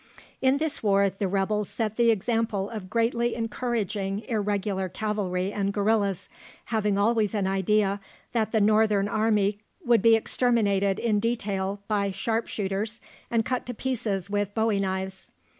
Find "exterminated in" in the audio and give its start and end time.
10.15-11.19